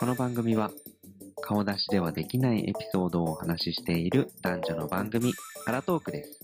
[0.00, 0.70] この番組は
[1.42, 5.34] 顔出しではできないエピソードをお話ししている男女の番組
[5.66, 6.40] アラトークです。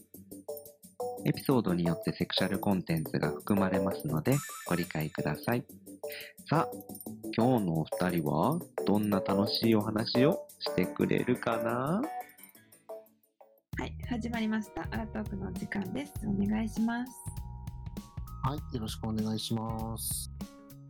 [1.25, 5.65] エピソードによってセクシャルコンテンツが含まれますのでご理解ください。
[6.50, 6.77] さあ、
[7.34, 12.02] 今日のお二人はどんな楽しいお話をしてくれるかな？
[13.79, 14.82] はい、始まりました。
[14.91, 16.12] アラトークのお時間です。
[16.27, 17.12] お願いします。
[18.43, 20.30] はい、よろしくお願いします。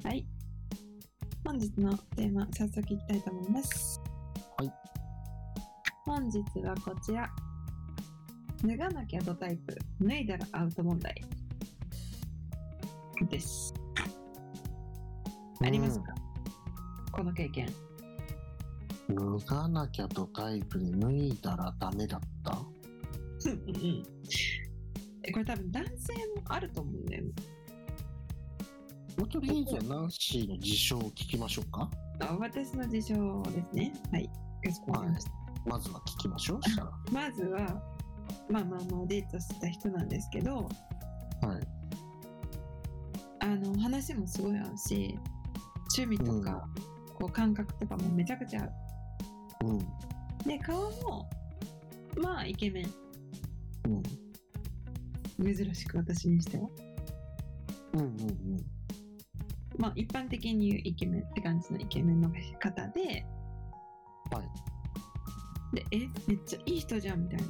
[0.03, 0.27] はい。
[1.47, 4.01] 本日のテーマ、早速いきたいと思います。
[4.59, 4.73] はい。
[6.05, 7.31] 本日はこちら。
[8.65, 11.15] 脱がなきゃドタイプ、脱いだらアウト問題。
[13.31, 13.73] です。
[15.65, 16.15] ありますか、
[17.13, 17.69] この経験。
[19.09, 22.59] うん脱がなきゃとタイプで脱いだらダメだった？
[23.49, 24.03] うんうん
[25.23, 27.31] えこれ多分男性もあると思うんだよね。
[29.19, 31.91] もうとりあえずはナンシーの事象を聞きましょうか。
[32.21, 33.93] あ私の事象ですね。
[34.13, 34.31] はい。
[34.63, 35.31] かしこまりました。
[35.65, 36.63] まずは聞きましょう。
[36.63, 36.93] したら。
[37.11, 37.59] まずは、
[38.51, 40.69] まあまあまあデートした人なんですけど、はい。
[43.41, 45.19] あの話もすごい合うし、
[45.97, 46.69] 趣味とか、
[47.15, 48.65] こう感覚とかもめちゃくちゃ
[49.63, 49.71] 合う。
[49.71, 49.79] うん。
[50.47, 51.29] で、顔も、
[52.19, 52.91] まあイケメン。
[55.39, 55.55] うん。
[55.55, 56.69] 珍しく私にしては。
[57.95, 58.76] うんうん
[59.79, 63.27] まあ一般的に言うイケメンって感じのイケメンの方で、
[64.31, 65.77] はい。
[65.77, 67.47] で、え、めっちゃいい人じゃんみたいな。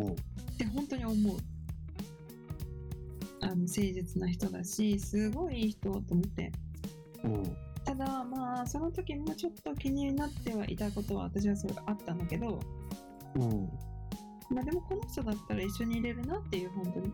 [0.00, 0.14] おうっ
[0.58, 1.36] て本当に思う。
[3.40, 6.50] あの誠実な人だし、すごいいい人と思って。
[7.24, 7.56] うん。
[7.84, 12.58] ただまあその時もちょっと気になってはいたことは私はそれあったんだけど、
[13.36, 13.68] うん。
[14.50, 17.12] まあでもこの人だったら一緒にいれるなっていう本当に。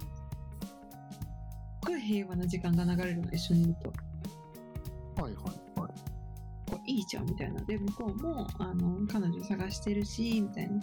[1.91, 5.23] ごい平和な時間が流れるの一緒にいると。
[5.23, 6.71] はいはいはい。
[6.71, 7.61] こういいじゃんみたいな。
[7.63, 10.75] で向こうもあの彼女探してるしみたいな。
[10.75, 10.81] うん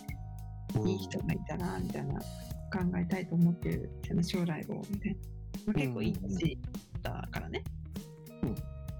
[0.85, 5.17] いい人がいたらみたいな考えたいと思ってるみたいな将来をみたいな。
[5.65, 6.59] まあ、結構いい年
[7.01, 7.63] だからね。
[8.43, 8.55] うん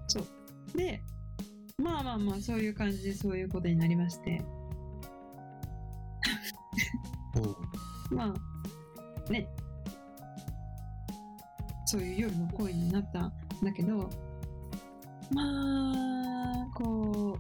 [0.08, 0.78] そう。
[0.78, 1.02] で、
[1.78, 4.42] まあまあまあそういう感じでそういうことになりまして。
[8.12, 8.16] うん。
[8.18, 9.48] まあ、ね。
[11.88, 13.32] そういう夜の恋になったん
[13.64, 14.10] だけど、
[15.32, 17.40] まあ、こ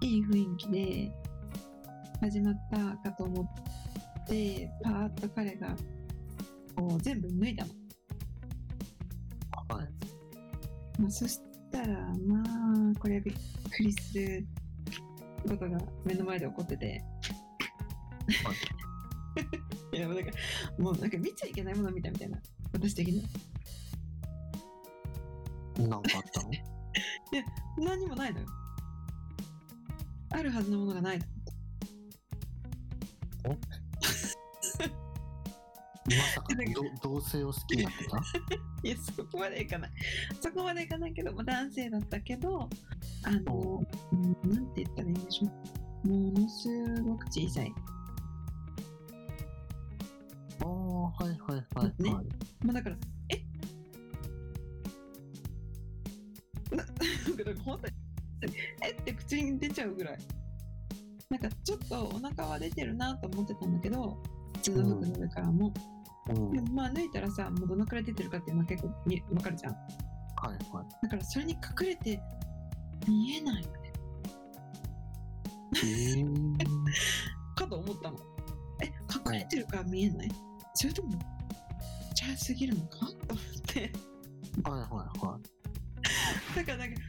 [0.00, 1.12] う、いい雰囲気で
[2.22, 5.76] 始まったかと思って、パーッと彼が、
[6.74, 7.74] こう、全部脱いだの。
[9.76, 9.88] はい。
[10.98, 11.38] まあ、そし
[11.70, 11.94] たら、
[12.26, 13.34] まあ、これはびっ
[13.70, 14.46] くりする
[15.46, 17.04] ことが目の前で起こってて。
[19.92, 20.30] いや、もうなんか、
[20.78, 22.40] もうなんか見ちゃいけないもの見たみたいな、
[22.72, 23.28] 私的には。
[25.88, 26.50] なんかあったの？
[27.84, 28.46] 何にもないのよ。
[30.30, 31.26] あるはずのものがないと。
[36.06, 36.62] まさかど
[37.02, 38.18] 同性を好きになってた？
[38.82, 39.90] いや、そこまでいかない。
[40.40, 42.68] そこまでいかないけど、まあ、男性だったけど、
[43.22, 45.46] あの、うんなんて言ったらいいんでしょ
[46.04, 46.08] う。
[46.08, 47.72] ものすごく小さい。
[50.60, 51.38] ああ、はいはい
[51.74, 52.26] はいねはい。
[52.64, 52.96] まあだから、
[57.40, 57.80] えな、なんかなんか本
[58.40, 60.18] 当に、えって口に出ちゃうぐらい。
[61.30, 64.22] なんかちょっとお腹は出てるなと思ってたんだけど、
[64.56, 65.72] 普通の服の上からも。
[66.28, 66.52] うん。
[66.52, 69.72] でもまあ脱いだらさ、もうどのくらい出てるかっていうのは結構見わかるじゃん。
[69.72, 69.78] は
[70.46, 70.86] いはい。
[71.02, 72.20] だからそれに隠れて
[73.08, 73.64] 見えない
[75.76, 76.58] えー、
[77.56, 78.18] かと思ったの。
[78.82, 80.28] え、隠れてるから見えない？
[80.74, 81.12] それとも、
[82.14, 82.98] チャーすぎるのか？
[82.98, 83.16] と思っ
[83.66, 83.92] て。
[84.62, 85.53] はいはいはい。
[86.54, 87.00] だからなんか、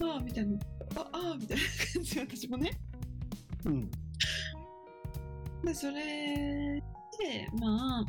[0.00, 0.58] あああ、みたいな。
[0.96, 1.62] あああ、みたいな
[1.94, 2.70] 感じで私もね。
[3.64, 3.90] うん。
[5.64, 6.82] で、それ
[7.18, 8.04] で、まあ、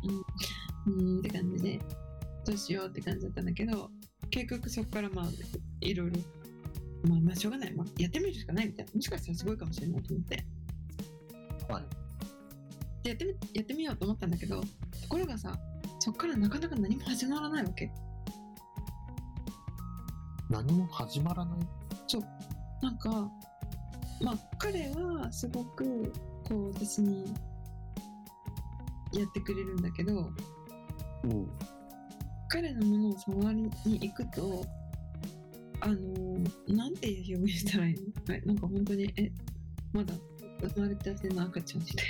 [0.86, 1.80] うん、うんって感じで、
[2.46, 3.90] どうしようって感じだったんだけど、
[4.30, 5.26] 結局そこからまあ、
[5.82, 6.18] いろいろ、
[7.08, 7.74] まあまあしょうがない。
[7.74, 8.92] まあ、やってみるしかないみたいな。
[8.94, 10.46] もしかしたらすごいかもしれないと思って。
[11.70, 12.08] はい。
[13.04, 14.68] でやってみやってみようと思ったんだけどと
[15.10, 15.58] ころがさ
[16.00, 17.92] そっからなかなか何も始まらないわけ
[20.50, 21.60] 何も始まらない。
[22.82, 23.10] なんか
[24.22, 26.12] まあ彼はすごく
[26.48, 27.26] こう私に
[29.14, 30.32] やってくれるんだけど
[31.24, 31.50] うん。
[32.50, 34.66] 彼のものを触りに行くと
[35.82, 35.96] あの
[36.68, 39.32] なんて表現したらいいの、はい、なんか本当にえ
[39.92, 40.14] まだ
[40.74, 42.08] 生まれたての赤ちゃんみたい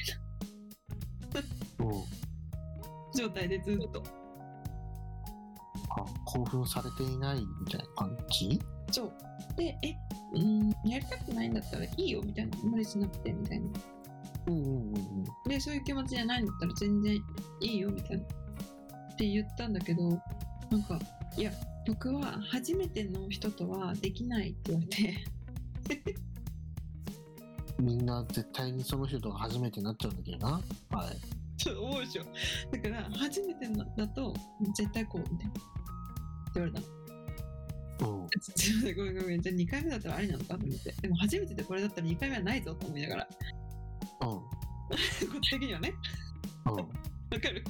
[1.79, 1.87] うん。
[1.89, 2.03] な
[3.17, 4.03] 状態でずっと。
[4.05, 4.16] あ、
[6.27, 8.61] 興奮されていないみたいな感じ？
[8.91, 9.13] そう
[9.55, 9.95] でえ
[10.33, 13.67] うん、やりたくないんだったらいいよみたいな、無理しなくてみたいな。
[14.47, 15.23] うんうんうんうん。
[15.49, 17.15] で、そういう気持ちじゃないんだったら全然
[17.61, 18.23] いいよみたいな。
[18.23, 20.09] って言ったんだけど、
[20.69, 20.99] なんか、
[21.37, 21.51] いや、
[21.87, 25.25] 僕は初めての人とはできないって言われて、
[27.79, 30.61] みんな絶対にその人と初めてになっちゃうんだけどな。
[30.91, 31.17] はい。
[31.57, 32.23] そう思うでしょ。
[32.71, 34.33] だから、初めてのだと
[34.75, 35.53] 絶対こうみたいな。
[36.59, 38.21] 言われたの。
[38.21, 38.27] うん。
[38.39, 39.41] すいませんごめんごめん。
[39.41, 40.91] じゃあ2回目だったらありなのかと思って。
[41.01, 43.27] でも初めてでこれだったら2回目はないぞと思いながら、
[44.21, 44.27] うん。
[44.29, 44.45] こ
[45.37, 45.93] っち的にはね。
[46.65, 46.73] うん。
[46.75, 46.85] わ
[47.41, 47.63] かる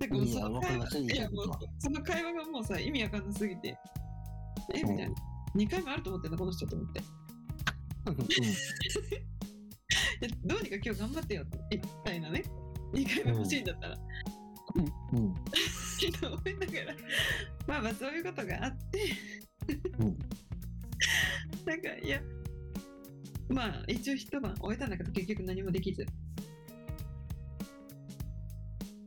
[0.00, 1.46] なんかもその会話いやもう
[1.78, 3.78] その会話がもうさ意味わかんなすぎて
[4.74, 5.14] えみたいな
[5.56, 7.02] 2回目あると思ってんだこの人と思ってい
[8.06, 8.16] うん。
[10.20, 12.42] やどうにか今日頑張ってよみたいなね
[12.92, 13.98] 2回目欲しいんだったら、
[14.76, 15.18] うん。
[15.18, 15.34] うん。
[16.10, 16.96] と 思いながら
[17.66, 18.98] まあまあそういうことがあって
[19.98, 20.18] うん。
[21.64, 22.20] なんかいや
[23.48, 26.06] まあ一応一晩終えたんだけど結局何もできず。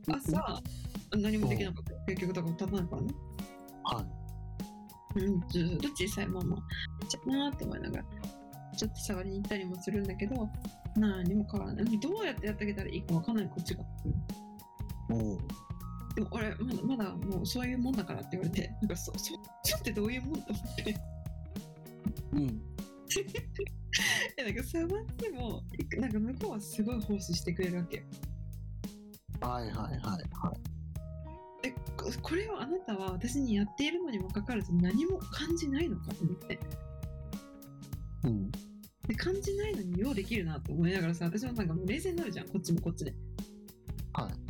[0.08, 0.62] 朝
[1.16, 1.92] 何もできなかった。
[1.92, 3.14] よ結局だから立たないからね
[3.84, 4.06] は
[5.16, 6.56] うん、ずっと小さいまま。
[7.08, 8.04] ちゃなーって思いながら
[8.76, 10.48] ちょっと触りに行ったりもするんだけど
[10.96, 11.98] 何も変わらない。
[11.98, 13.82] どうやってやってあげたらいいかわかんないこっちが。
[13.82, 15.12] い。
[15.12, 15.38] も
[16.16, 20.96] でも俺まだまだもうそういうもんだからって言われてなんかそそそってどういうもんと思って
[22.32, 22.36] う。
[22.36, 22.62] うん。
[24.38, 25.62] えなんか触っても
[25.98, 28.02] なんか向こうはすごい奉仕してくれるわけよ
[29.40, 30.18] はいはいはいは
[31.62, 31.68] い。
[31.68, 36.58] えここれをあなたは私にやっているのにもかかわらず何も感じないのかと思って
[38.24, 38.50] うん。
[39.06, 43.14] で感じないのにようできるなと思いながらさ私もなんかもう冷静になるじゃんこっちもこっちで
[44.14, 44.45] はい。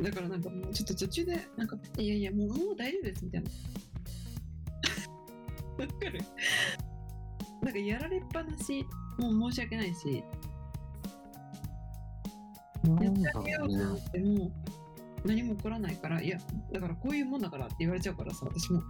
[0.00, 3.50] だからなんかもうちょっと途中でなんかいやいやもうもう大丈夫ですみたいな。
[5.84, 6.20] わかる。
[7.62, 8.86] なんかやられっぱなし
[9.18, 10.22] もう申し訳ないし。
[13.02, 14.52] やってだあげよろうと思っても
[15.24, 16.38] 何も起こらないからいや
[16.72, 18.82] だからこういうもんだからって言われちゃうからさ私も。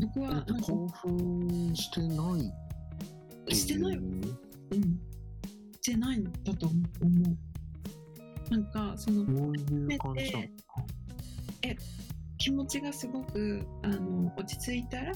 [0.00, 2.38] 僕は興奮してな
[3.48, 3.54] い。
[3.54, 3.96] してない。
[3.96, 4.22] うん。
[5.80, 7.51] してないんだと思う
[8.52, 10.44] なんかそのそういう感じなの
[11.62, 11.74] え
[12.36, 15.12] 気持ちがすごくあの落ち着いたら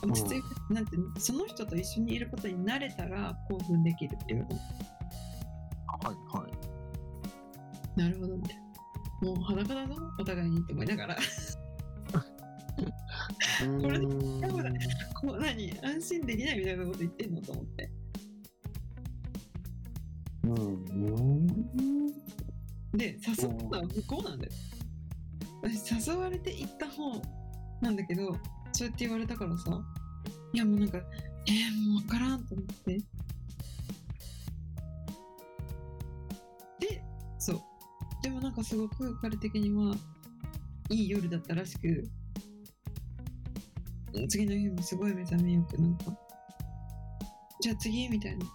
[0.00, 4.46] 落ち着いて、なんていうのその人と一緒にいることに慣れたら興奮できるっていう。
[4.46, 6.52] のはいはい。
[7.98, 8.56] なるほどみたい
[9.22, 11.16] なもう裸だぞお互いにって思いながら。
[11.16, 11.20] こ
[13.90, 14.40] れうーん。
[14.40, 14.72] やばい
[15.20, 15.80] こう何？
[15.82, 17.84] 安心できないみたいなこと言ってんのと思って。
[17.84, 17.93] うんうん
[22.94, 24.52] で誘ったのは向こうなんだよ。
[25.62, 27.20] 私誘われて行った方
[27.80, 28.36] なんだけど
[28.72, 29.82] そうやって言われたからさ
[30.52, 30.98] いやもうなんか
[31.46, 32.98] えー、もう分からんと思って。
[36.80, 37.02] で
[37.38, 37.60] そう。
[38.22, 39.96] でもなんかすごく彼的には
[40.90, 42.04] いい夜だったらしく
[44.28, 46.04] 次の日もすごい目覚めよくなんか
[47.60, 48.46] じゃあ次みたいな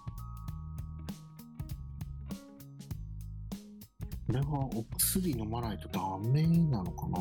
[4.30, 6.00] これはお薬飲まないとダ
[6.30, 7.18] メなのかな？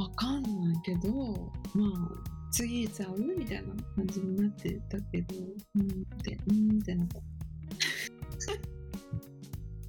[0.00, 1.10] わかんないけど、
[1.74, 1.88] まあ、
[2.52, 5.34] 次いつ会うみたいな感じになってたけど、
[5.74, 5.86] うんっ
[6.22, 7.18] て、うんってなった。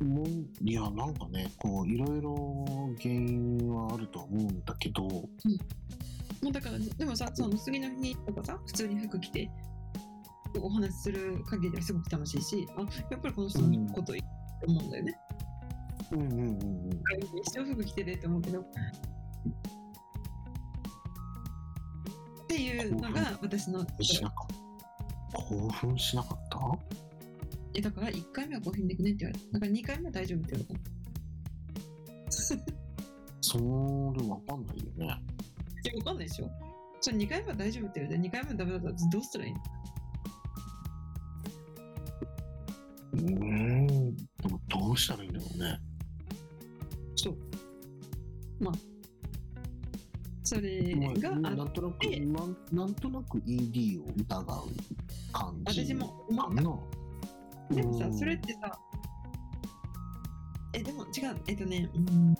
[0.03, 0.27] もう
[0.63, 2.65] いやなんかねこういろいろ
[2.99, 5.29] 原因はあると思うんだけども
[6.49, 9.51] うだから、でもさ、その次の日とかさ、普通に服着て、
[10.59, 12.81] お話しする限りはすごく楽しいし、あ、
[13.11, 14.27] やっぱりこの人のこといいと
[14.67, 15.15] 思うんだよね。
[15.21, 15.28] うん
[16.11, 16.89] うんうんうん
[17.39, 18.61] 一生服着てるって思うけど。
[18.61, 18.65] っ
[22.47, 24.47] ていうのが私の、しなかっ
[25.31, 25.37] た？
[25.37, 26.59] 興奮しなかった？
[27.75, 29.45] えだから1回目は興奮できないって言われた。
[29.53, 30.81] だから2回目は大丈夫って言われた。
[33.41, 33.63] それ
[34.27, 35.05] わかんないよね。
[35.05, 36.49] いや、わかんないでしょ。
[37.01, 39.59] それ2回目は大丈夫って言われて、2回目はダメだったらどうしたらいいの？
[43.13, 43.21] うー
[44.11, 44.15] ん。
[44.15, 45.79] でもどうしたらいいんだろうね
[47.21, 47.37] そう。
[48.59, 48.73] まあ、
[50.43, 54.67] それがまああなんとなくてなんなんとなく ED を疑う
[55.31, 56.55] 感じ私も思っ
[57.69, 57.75] た。
[57.75, 58.79] でもさう、んそれってさ、
[60.73, 62.35] え、でも違う、えっとね、うん、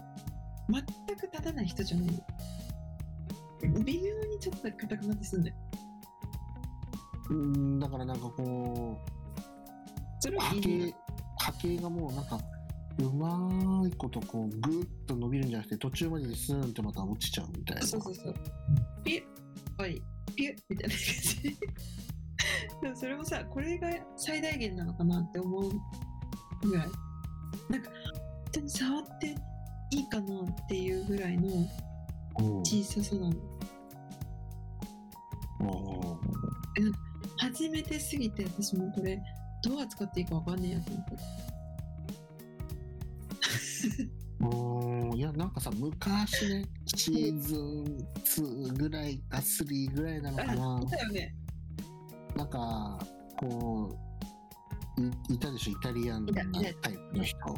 [0.73, 3.83] 全く立たない人じゃないの。
[3.83, 5.55] 微妙にちょっと硬くなってすんだよ。
[7.29, 8.99] うんだからなんかこ
[10.19, 10.95] それはう波いい形
[11.37, 12.39] 波形がもうなんか
[12.99, 17.87] うまいことこうグッと伸びるんじゃなくて途中までにスーンってまた落ちちゃうみたいな。
[17.87, 18.35] そうそうそう。
[19.03, 19.23] ピッ。
[19.79, 20.01] おい。
[20.35, 21.57] ピュッみたいな感じ。
[22.81, 25.71] でもそれもさこれが最大限なのかなって思う
[26.61, 26.87] ぐらい。
[27.69, 29.35] なんか本当に触って
[29.91, 31.47] いいかなっていうぐらいの
[32.39, 32.59] うん。
[32.59, 33.35] 小ささなの。
[35.61, 39.21] うん初めてすぎて私もこれ
[39.63, 41.11] どう扱っていいかわかんねえやと思って
[44.41, 45.17] うん。
[45.17, 50.77] いやなんかさ昔ねシーズン2ぐらいか3ぐらいなのかな。
[50.77, 51.35] あいたよね。
[52.35, 52.99] なんか
[53.37, 53.97] こ
[54.97, 56.33] ういいたでしょイタリアンな
[56.81, 57.39] タイプの人。
[57.39, 57.55] は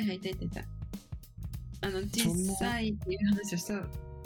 [0.00, 0.60] いはいいたいたいた。
[1.82, 3.80] あの実際っていう話をした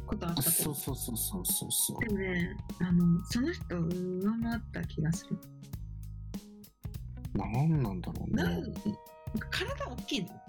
[0.06, 2.00] ことあったそうそうそうそうそうそう。
[2.00, 5.38] でもねあのその人を上回った気がする。
[7.34, 8.72] なんなんだろうなんね
[9.50, 10.39] 体大きいの？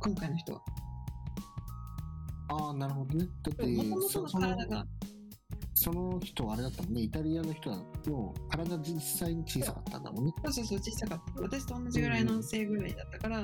[0.00, 0.62] 今回の人は。
[2.50, 3.26] ああなるほどね。
[3.42, 4.86] だってもともとのそその体が。
[5.74, 7.02] その人はあれだったもんね。
[7.02, 7.76] イタリアの人は
[8.06, 10.32] もう体実際に小さかったんだもんね。
[10.44, 11.40] そうそうそう小さかった。
[11.40, 13.42] 私と同じぐらいの背ぐらいだったから、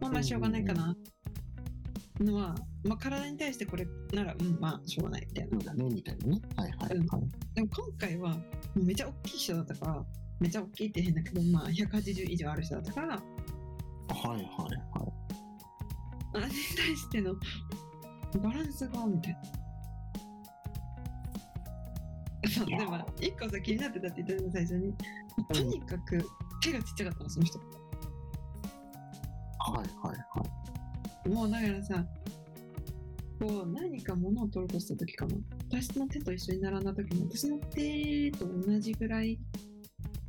[0.00, 0.96] まあまあしょうがないかな。
[2.20, 2.54] のは、
[2.84, 5.50] まあ、体に対してこれならうんまあしょうがないみたいな。
[5.50, 6.42] そうだねみたいなね。
[6.56, 6.88] はいはいはい、
[7.54, 8.36] でも今回はも
[8.76, 10.04] うめちゃ大きい人だったから
[10.40, 13.08] めちゃ大きいって変だけどまあ180以上ある人だったから。
[13.16, 13.22] は
[14.26, 15.21] いはいはい
[16.34, 17.34] あれに対しての
[18.40, 19.42] バランスがみたいな。
[22.48, 24.94] そうでも一個さ気になってたって言ったの最初に。
[25.52, 26.24] とにかく
[26.62, 27.58] 手がちっちゃかったのその人。
[27.58, 27.64] は
[29.74, 30.44] いはいは
[31.24, 31.28] い。
[31.28, 32.04] もうだからさ
[33.40, 35.36] こう何か物を取ろうとした時かな。
[35.70, 39.38] 私の手と一緒に並んだ時も私の手と同じぐらい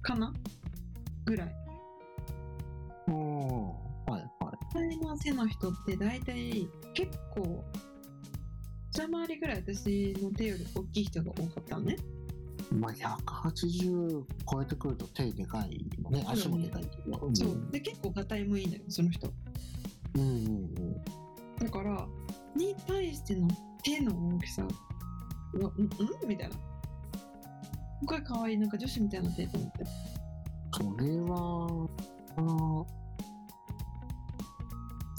[0.01, 0.33] かな。
[1.25, 1.55] ぐらい。
[3.09, 3.42] お
[5.13, 7.63] の背の人って大体結構
[8.91, 11.97] 二回りぐらい私の手より大きい人が多かったのね。
[12.71, 16.25] まあ180超えてくると手でかいよね。
[16.27, 17.17] 足もでかいけど。
[17.19, 17.35] うん。
[17.35, 17.67] そう。
[17.71, 19.31] で結構がたいもいいのよその人。
[20.15, 21.03] うんうんうん。
[21.59, 22.07] だから
[22.55, 23.47] に対しての
[23.83, 24.67] 手の大きさ
[25.53, 25.89] うわんん？
[26.27, 26.55] みたいな。
[26.55, 26.59] す
[28.05, 29.85] ごい可愛いなんか女子みたいな手と思って。
[30.71, 31.89] それは
[32.37, 32.87] あの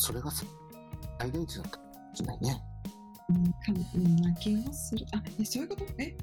[0.04, 0.44] それがさ
[1.18, 2.62] 最大値だったかもしれないね。
[3.30, 3.52] うんか
[3.94, 5.06] うんな気もする。
[5.14, 5.84] あえそういうこと？
[5.96, 6.14] え？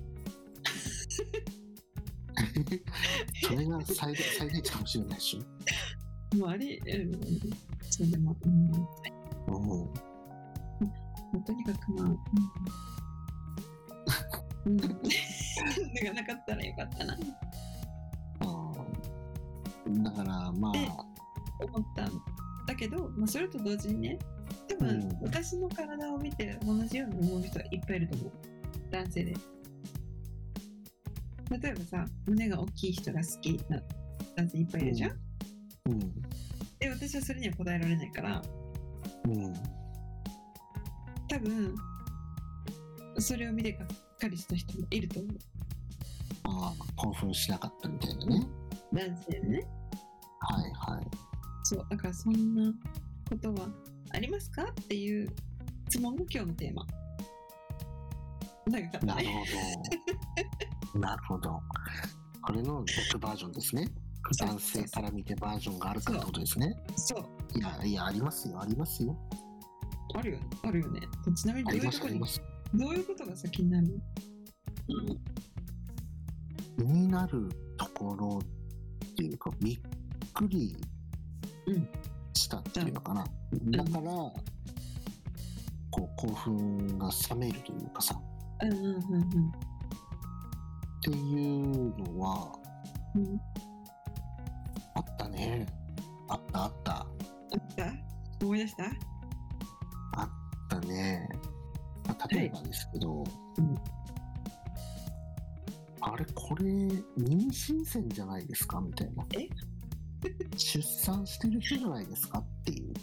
[3.42, 5.44] それが最大最大値かもしれないでし。
[6.38, 7.20] もうありえる
[7.90, 8.88] そうでも、うん、ょ、
[9.48, 10.92] うん、ま
[11.34, 12.06] あとにかくまあ
[14.66, 14.88] うん、うん、
[16.06, 17.18] がなかったらよかったな。
[19.86, 20.92] うんだからまであ
[21.66, 22.06] 思った。
[22.06, 22.22] ん
[22.72, 24.20] だけど、まあ、それと同時にね
[24.70, 25.20] 多分、うん。
[25.22, 28.32] 私の体を見て同じように思う人はいっぱいいると思う。
[28.90, 29.34] 男性で。
[31.62, 33.82] 例えばさ胸が大きい人が好きな
[34.38, 35.12] 男性いっぱいいるじゃん、
[35.90, 36.00] うん。
[36.80, 38.42] で私はそれには答えられないから。
[39.25, 39.54] うん。
[41.28, 41.75] 多分
[43.20, 43.88] それを見てがっ
[44.18, 45.36] かりした人もいると思う。
[46.44, 48.48] ああ興奮しなかったみたいなね。
[48.94, 49.68] 男性でね。
[50.40, 51.31] はいはい
[51.72, 52.74] そうだからそんな
[53.30, 53.70] ことは
[54.10, 55.30] ありますかっていう
[55.90, 56.86] 質問が今日のテーマ。
[58.70, 59.46] 長かったなるね
[60.94, 61.00] ほど。
[61.00, 61.62] なるほど。
[62.42, 63.88] これの逆バージョンですね。
[64.34, 66.75] そう男性から見てバージョンがあるかってことですね。
[66.98, 67.58] そう。
[67.58, 68.60] いやいやありますよ。
[68.62, 69.18] ありますよ。
[70.13, 70.50] あるよね。
[70.63, 71.00] あるよね。
[71.34, 74.01] ちなみにどういうとこにどういうことがさ気になる？
[76.78, 77.48] 気になる
[77.78, 79.80] ところっていうかびっ
[80.34, 80.91] くりうん
[82.34, 83.25] したっていうのかな、
[83.65, 84.34] だからこ
[85.96, 88.20] う興奮が冷めるというかさ。
[88.62, 88.98] うんうんうんうん。
[88.98, 89.01] っ
[91.03, 92.53] ていうのは
[93.15, 93.41] うん。
[94.96, 95.65] あったね。
[96.30, 96.91] あったあった。
[96.91, 97.91] ああった？
[98.46, 98.84] 思い出した？
[98.86, 98.89] っ
[100.70, 101.27] たね、
[102.06, 103.24] まあ、例えばですけど、
[103.58, 103.75] うん。
[106.00, 106.98] あれこれ妊
[107.50, 108.80] 娠線じゃないですか？
[108.80, 109.25] みたいな。
[109.38, 109.50] え？
[110.58, 112.94] 出産してる人じゃないですかっていう。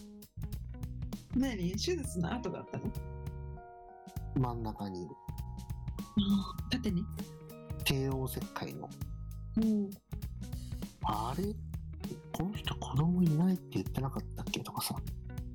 [1.37, 2.85] 何手術の後だったの？
[4.37, 5.06] 真ん中に
[6.70, 7.04] 縦に？
[7.85, 8.88] 帝王切開の。
[9.56, 9.90] うん。
[11.04, 11.44] あれ？
[12.32, 14.94] この人子供いないって言ってなかったっけとかさ。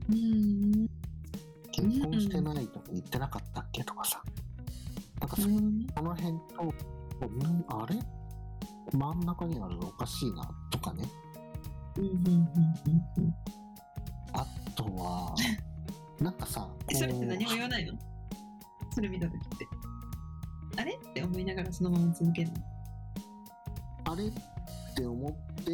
[0.09, 0.87] うん。
[1.71, 4.21] 結婚してないとか言ってなかったっけとかさ。
[5.19, 5.87] なんかそうん。
[5.95, 7.99] その辺と、んあれ？
[8.91, 11.05] 真ん中にあるのおかしいなとかね
[11.97, 12.23] うんうんうん
[13.17, 13.35] うん
[14.33, 14.45] あ
[14.75, 15.35] とは
[16.19, 17.93] なんかさえそれって何も言わないの？
[18.93, 19.67] それ見た時って。
[20.77, 20.93] あれ？
[20.93, 22.55] って思いながらそのまま続けるの？
[24.05, 24.31] あれっ
[24.95, 25.71] て思って、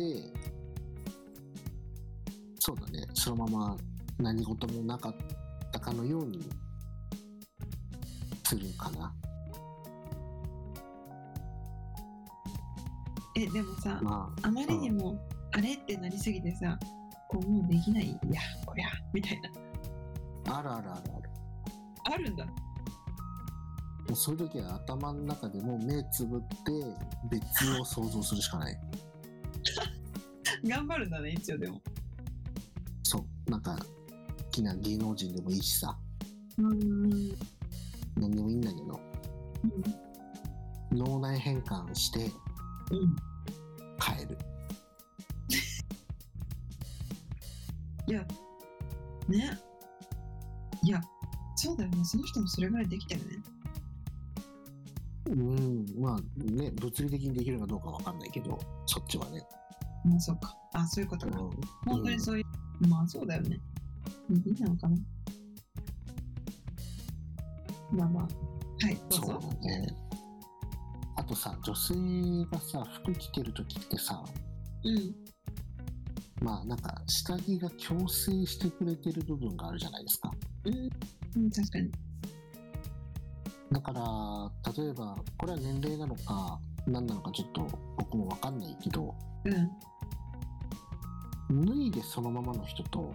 [2.59, 3.77] そうだね、そのまま
[4.17, 5.15] 何事もなかっ
[5.71, 6.49] たかのように
[8.43, 9.13] するかな。
[13.35, 15.17] えでもさ、まあまりにも
[15.51, 16.77] あれってなりすぎてさ
[17.29, 18.05] こうもうできない。
[18.05, 19.49] いやこりゃみたいな。
[20.53, 21.29] あ、あるあるあるある。
[22.15, 22.45] あるんだ。
[22.45, 22.53] も
[24.11, 26.47] うそういう時は頭の中でもう目つぶって
[27.29, 28.77] 別を想像するしかない。
[30.67, 31.79] 頑張るんだね一応でも。
[33.03, 33.51] そう。
[33.51, 35.95] なんか、好きな芸能人でもいいしさ、
[36.57, 36.71] うん。
[36.71, 37.29] うん
[38.17, 38.99] 何でもいいんだけど、
[40.91, 42.19] 脳内変換して
[42.91, 43.15] うん。
[44.03, 44.37] 変える。
[48.09, 48.25] いや
[49.27, 49.59] ね。
[50.81, 50.99] いや
[51.55, 52.03] そうだよね。
[52.03, 53.25] その人もそれぐらいできてるね。
[55.27, 59.43] うん、まあね、物理的にできるかどうかわかんないけど、そっちはね。
[60.03, 60.57] まあそうか。
[60.73, 61.49] あそういうことか、うん。
[61.85, 63.59] 本当にそういう、まあそうだよね。
[64.31, 64.97] いいなのかな。
[67.91, 68.23] まあまあ。
[68.85, 69.39] はいそうぞ。
[69.39, 69.95] だね。
[71.15, 71.93] あとさ、女性
[72.49, 74.23] がさ、服着てる時ってさ、
[74.83, 75.28] うん
[76.41, 80.31] まあなんか下着が矯正してくれてる部分があるじゃないですか。
[80.65, 81.91] うん、うん、確かに
[83.71, 87.67] だから、例えば、これは年齢なのか、何なのかちょっと
[87.97, 89.13] 僕もわかんないけど、
[89.45, 89.69] うん
[91.51, 93.11] 脱いでそのままの人と、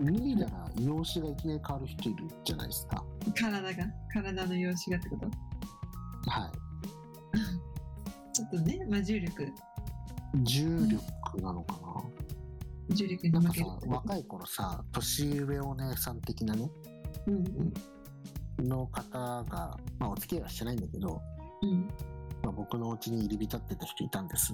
[0.00, 3.04] 脱いだら容姿がいきなり変わる人いるじゃないですか。
[3.34, 5.26] 体が体の様子がってこと？
[6.30, 6.52] は
[8.32, 9.52] ちょっとね、まあ、重力い。
[10.34, 11.78] 重力なのか
[12.88, 12.94] な？
[12.94, 13.66] 重力に負ける。
[13.66, 16.70] って、こと若い頃さ、年上お姉さん的なね、
[17.26, 17.34] うん
[18.58, 18.68] うん。
[18.68, 21.20] の方が、まあお付き合いはしてないんだけど、
[21.62, 21.88] うん
[22.42, 24.52] まあ、僕のお家に入り浸ってた人いたんです。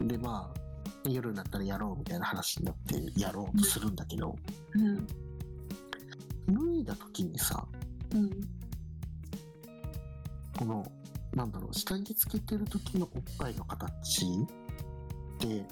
[0.00, 0.08] うん。
[0.08, 4.36] で、まあ、夜になったらやろうみたいな話になってやろうとするんだけど、
[4.74, 5.06] うん。
[6.48, 6.74] うん。
[6.74, 7.66] 脱いだ時にさ、
[8.14, 8.30] うん。
[10.58, 10.84] この、
[11.34, 14.46] なんだろう、下着つけてる時のおっぱいの形？
[15.38, 15.64] で、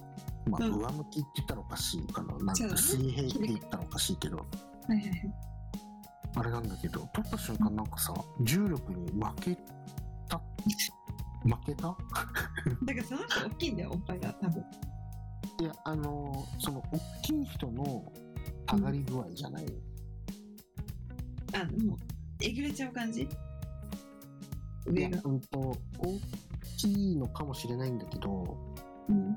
[0.49, 0.79] まあ、うん。
[0.79, 2.39] 上向きって言ったらおかしいかな？
[2.39, 4.45] なんか水平って言ったらおかしいけど、は
[4.91, 5.35] いはいはい
[6.37, 9.57] あれなんだけど、取った瞬間なんかさ、重力に負け
[10.29, 10.39] た？
[10.39, 11.89] 負けた？
[11.89, 11.97] だか
[12.95, 14.63] らその人大きいんだよおっぱいが多分。
[15.61, 18.13] いや、あのーその、大きい人の
[18.73, 19.67] 上がり具合じゃない。
[21.55, 21.99] あもう
[22.41, 23.27] えぐれちゃう感じ？
[24.95, 26.21] いやうんと、大
[26.77, 28.57] きいのかもしれないんだけど、
[29.09, 29.35] うん。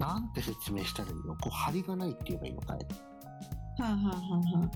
[0.00, 1.34] なんて説明したらいいの？
[1.36, 2.78] こう、張りがないって言えばいいのかい？
[2.78, 2.84] は
[3.78, 4.02] あはあは
[4.56, 4.70] あはあ。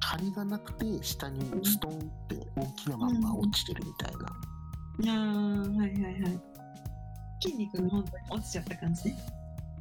[0.00, 1.94] 張りがなくて、下にストンっ
[2.28, 4.26] て大きなまんま落ちてるみたいな。
[4.28, 6.40] あーはいはいはい。
[7.40, 9.16] 筋肉が本当に落ちちゃった感じね。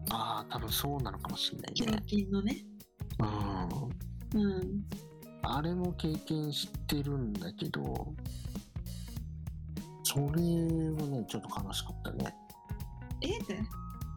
[0.09, 2.03] ああ、多分そうなのかもしれない胸ね。
[2.07, 2.57] 筋のね。
[4.33, 4.41] うん。
[4.41, 4.85] うん
[5.43, 8.13] あれも経験してるんだけど、
[10.03, 12.35] それはね、ちょっと悲しかったね。
[13.21, 13.37] え？
[13.39, 13.53] って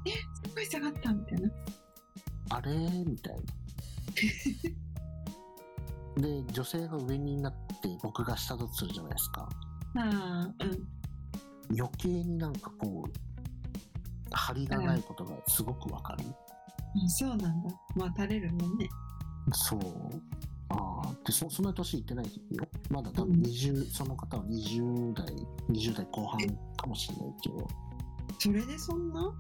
[0.07, 0.11] え？
[0.49, 1.51] すごい下がったみたいな
[2.51, 2.73] あれ？
[3.07, 3.43] みたいな。
[6.23, 9.49] で、女性が上になって僕が下だとするじゃないですか。
[9.97, 10.89] ああうん
[11.77, 13.13] 余計になんかこう、
[14.31, 16.25] 張りがないことがすごくわかる。
[16.29, 18.89] あそうなんだまあ垂れるもんね
[19.53, 19.81] そう。
[21.25, 22.67] で、そそんな年いってないよ。
[22.91, 25.27] まだ多うん分20、その方は20代、
[25.71, 26.41] 20代後半
[26.77, 27.67] かもしれないけど。
[28.39, 29.33] それでそんな？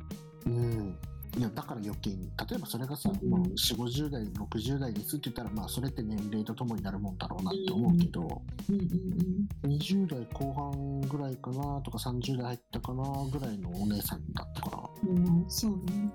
[0.46, 0.98] うん。
[1.36, 2.30] いや、だから余計に。
[2.48, 16.10] 例えばそれがさ、うんもう4、50代、60代ですって言ったら、まあそれって年齢とともになるもんだろうなって思うけど、うんうんうん20代後半ぐらいかなとか30代入ったかなぐらいのお姉さんだったから、うんそうね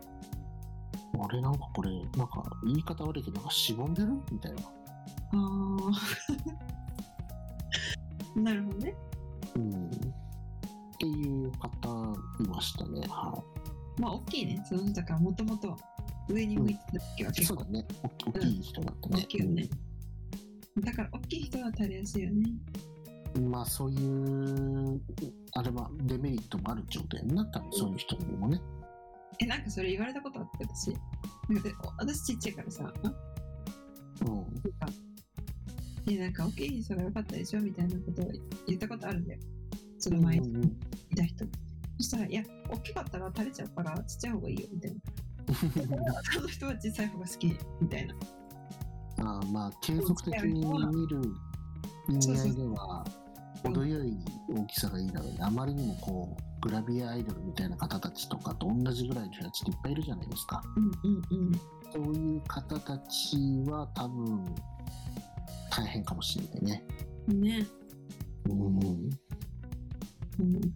[1.21, 4.13] あれなんかこれ、なんか言い方悪いけど、なんかしぼんでる？
[4.31, 4.61] みたいな。
[5.31, 5.77] あ
[8.35, 8.95] あ なるほどね
[9.55, 9.85] うん。
[9.85, 9.89] っ
[10.99, 13.01] ていう方いましたね。
[13.07, 13.43] は
[13.97, 15.77] まあ大きいねその人からもともと
[16.29, 17.33] 上に向いてた時はい。
[17.33, 17.87] 結構そうだね。
[18.25, 19.23] お大きい人だったね。
[19.23, 19.69] 大きいよね
[20.81, 22.49] だから大きい人は垂れやすいよね
[23.35, 25.01] うんまあそういう、
[25.53, 28.59] あれはデメリットもある状態になったの、そういう人にもね。
[29.39, 30.87] えなんかそれ言われたことあって私
[31.47, 32.93] なんかで私ちっちゃいからさ
[34.21, 34.27] うん。
[34.27, 34.87] なんか
[36.09, 38.25] いやなんか大きい人が良かったでしょみたいなことを
[38.65, 39.39] 言ったことあるんだよ。
[39.99, 40.65] その前に。
[41.11, 41.45] いた人。
[41.97, 45.01] そしたらいや大きかったら垂れちゃうからちっちゃい方がいいよみたいな。
[46.33, 47.47] その人は小さい方が好き
[47.79, 48.15] みたいな。
[49.19, 51.21] あーまあ継続的に見る
[52.09, 53.05] 意味合いでは
[53.63, 54.17] 程よい
[54.49, 55.37] 大きさがいいだろうね。
[55.41, 60.63] あまりにもこうグラビアアイドルみたいな方たちとかと同じぐらいの人たちっていっぱいいるじゃないですか。
[60.75, 61.51] うんうんうん。
[61.91, 64.45] そういう方たちは多分
[65.79, 66.83] 大変かもしれないね。
[67.27, 67.65] ね。
[68.49, 69.09] うん。
[70.39, 70.73] うん。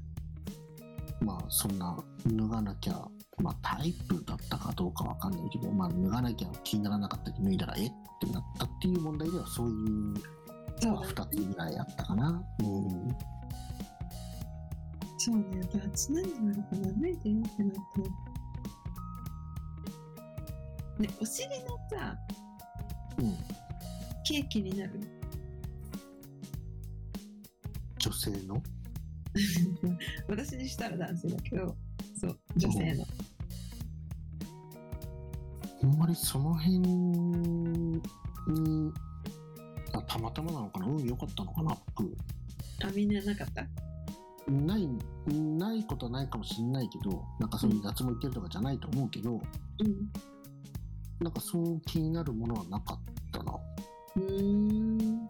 [1.20, 3.06] まあそんな脱がなきゃ
[3.42, 9.76] まあタイプだったかどうかわかんないけどまあ脱がなきゃ気にならなかったけど脱いだらえってなったっていう問題ではそういう
[10.82, 12.44] そうまあ2つぐらいあったかな。
[12.60, 13.16] うん。
[15.18, 17.64] そうね脱何時なのかな脱いでってなって
[21.00, 22.18] ねお尻のさ
[23.18, 23.63] うん
[24.24, 25.00] ケーキになる。
[28.00, 28.62] 女性の？
[30.28, 31.76] 私にしたら男性だけど
[32.20, 33.06] そう女性の。
[35.84, 35.98] あん。
[35.98, 38.02] まりその辺に
[39.94, 40.88] あたまたまなのかな？
[40.88, 41.78] 運良かったのかな？
[41.96, 42.16] 僕
[42.84, 43.66] あみんななかった？
[44.52, 44.88] ない
[45.32, 49.44] ないことはないかもしれないけどなんかそういう脱毛行ってるとかじゃないと思うけど、うん。
[51.24, 53.14] なんかそう気になるものはなかった。
[53.14, 53.23] な
[54.16, 55.28] うーん。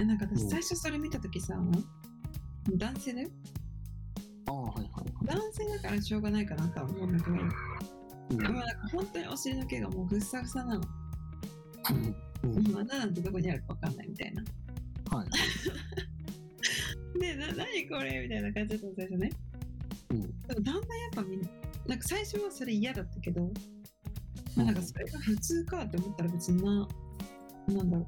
[0.00, 0.38] えなんかうん。
[0.38, 1.58] 私最初それ見た時さ
[2.76, 3.28] 男性だよ？
[4.46, 7.36] ああはいはい男性だからしょうがないかなとは思うんだけど。
[7.36, 7.44] はい
[8.30, 10.84] でもなんか本当にお尻の毛がもうぐっさぐさなの。
[11.90, 12.50] うん。
[12.50, 12.66] うん。
[12.68, 14.42] うん穴なんてどこにあるかわかんないみたいな。
[15.16, 15.28] はい
[17.20, 19.30] でな何これみたいな感じだったの最初ね。
[20.10, 20.20] うん。
[20.22, 21.48] でもだんだんやっぱみんな
[21.86, 23.42] なんか最初はそれ嫌だったけど、
[24.56, 26.88] まあ、なんかそれが普通かって思ったら別にな
[27.68, 28.06] なんだろ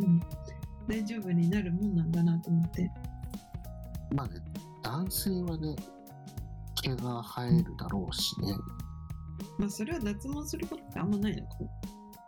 [0.00, 0.02] う。
[0.02, 0.20] うん。
[0.88, 2.90] 大丈夫になるもんなんだなと思って。
[4.14, 4.34] まあね
[4.82, 5.76] 男性はね
[6.82, 8.54] 毛が生えるだろうしね。
[9.58, 11.66] まあそれは脱毛することってあんまないのかな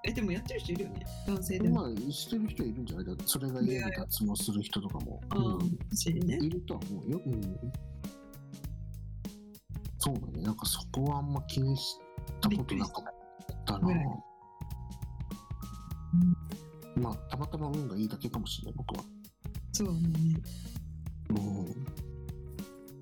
[0.07, 1.07] えでもやってる人いるよね。
[1.27, 3.07] 男性でも、まあしてる人いるんじゃない？
[3.07, 5.61] だってそれが家で脱毛する人とかも、ああお
[5.97, 6.39] 尻ね。
[6.43, 7.43] いるとは思うよ、うん、
[9.99, 10.43] そうだね。
[10.43, 11.99] なんかそこはあんま気にし
[12.41, 13.05] たことなかっ
[13.65, 13.89] たな。
[13.89, 14.15] びっくりし
[16.95, 19.05] たまあたまたま運がいいだけかもしれない僕は。
[19.73, 20.01] そうね。
[21.31, 21.37] うん。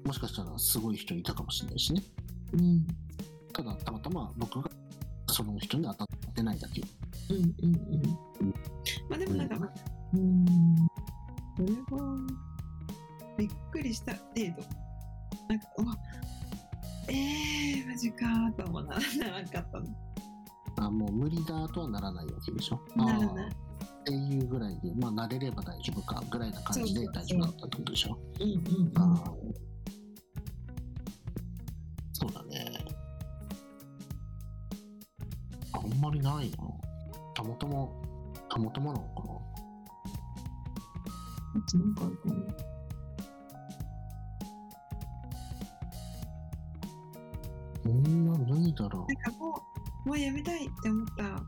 [0.07, 2.03] もしかしたらすごい人いたかもしれないしね。
[2.55, 2.87] うん。
[3.53, 4.71] ただたまたま僕が
[5.29, 6.83] その人に当たってないだけ。
[7.31, 7.75] うんうん
[8.41, 8.55] うん
[9.09, 9.73] まあでもなんかまあ
[10.15, 10.45] うん。
[11.57, 12.17] それは
[13.37, 14.63] びっくりした程度。
[15.49, 15.97] なんかうわ
[17.09, 18.95] えー、マジかーとは思わな。
[18.95, 19.87] らなかったの
[20.87, 22.81] あもう無理だとはならないわけでしょ？
[22.97, 23.49] ならない。
[23.49, 28.19] っていうぐらいでまあ慣れれば大丈夫かぐらいな感じで大丈夫だったってことでしょ？
[28.41, 29.31] うんうんあー。
[32.13, 32.85] そうだね。
[35.73, 36.57] あんまりないな。
[37.35, 37.89] たまたま
[38.49, 39.33] たまたまなのかな？
[41.55, 42.35] あとなんかあるかな
[47.83, 49.55] そんな脱いだらなんかもう
[50.05, 51.43] もうやめたいって思った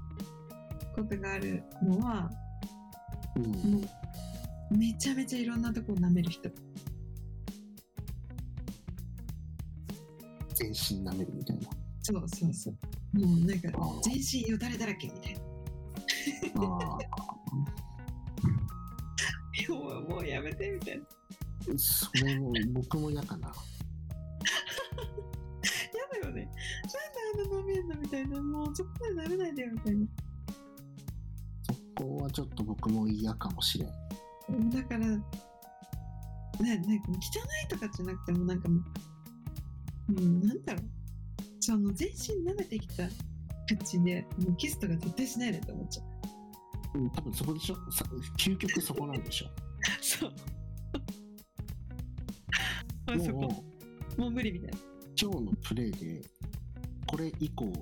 [0.94, 2.30] ことがあるのは
[3.36, 3.42] うん。
[3.72, 3.80] も
[4.70, 6.48] うめちゃめちゃいろんなとこを舐める人。
[10.54, 11.68] 全身舐めるみたいな。
[12.02, 12.74] そうそうそう。
[13.18, 13.70] もうなんか
[14.02, 15.40] 全身よだれだらけみたいな。
[16.56, 16.60] あ
[19.68, 21.04] もう もうやめてみたいな。
[21.66, 23.48] ーそれも僕も嫌かな。
[23.52, 23.54] や
[26.20, 26.50] だよね
[27.36, 30.06] であんな舐めんのみたいなもうそこまで舐めないでよみたいな
[31.62, 33.86] そこはちょっと僕も嫌かもしれ
[34.52, 35.16] んだから、ね、
[36.60, 38.80] なんか汚いとかじゃなくても、なんかも
[40.10, 40.82] う、うん、なんだろう。
[41.60, 43.04] その全身舐めてきた
[43.66, 46.98] 口で、もうキスとか絶対しないでって思っちゃう。
[46.98, 47.76] うん多分そこでしょ
[48.38, 49.46] 究極そこなんでしょ
[50.00, 50.32] そう。
[53.06, 53.64] あそこ、も
[54.18, 54.78] うもう無理みたいな。
[55.20, 56.28] 今日のプレーで
[57.14, 57.72] これ以降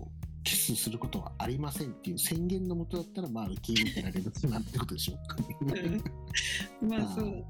[0.45, 5.15] キスすることはありませんっていう宣言のもとだったらまあ受け入れてられるなんてことでしょ
[6.83, 7.43] うんまあそう。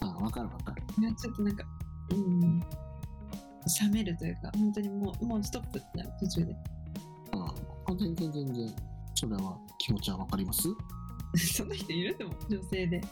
[0.00, 0.82] ああ分かる分かる
[1.14, 1.64] ちょっとなんか、
[2.10, 2.66] うん、冷
[3.92, 6.56] めるというか、本当にもう、もうストップってなる途中で。
[7.32, 7.54] あ
[7.86, 8.74] あ全然全然
[9.14, 10.68] それは気持ちは分かります？
[11.36, 13.02] そんな人いるでも、女性で。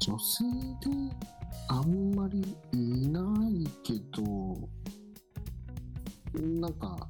[0.00, 0.44] 女性
[0.80, 1.16] で
[1.68, 4.56] あんまりいないけど
[6.34, 7.08] なんか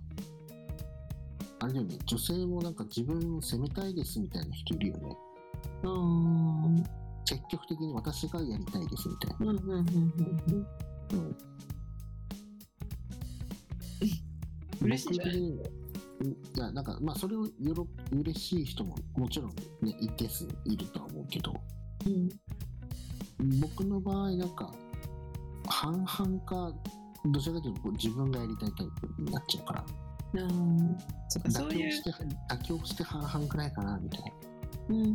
[1.61, 5.17] あれだよね女性もなんか自分を責めたいですみたいな人いるよね。
[5.83, 6.85] うん。
[7.25, 9.53] 積極的に私がやりたいですみたいな。
[9.53, 9.87] うんうんうんうん
[11.13, 11.19] うん。
[11.19, 11.37] うん。
[14.83, 15.57] 嬉しいじゃないい
[16.57, 19.51] やなんかまあそれをよろ嬉しい人ももちろん
[19.83, 21.55] ね一定数いるとは思うけど。
[22.07, 22.29] うん。
[23.61, 24.73] 僕の場合なんか
[25.67, 26.73] 半々か
[27.27, 29.81] どちらかというとこう自分がやりたいタイプになっちゃうから。
[29.81, 30.49] ああ
[31.29, 32.03] そっかそういう。
[32.51, 34.33] 妥協して半々くらいかなみたい
[34.91, 35.09] うんうん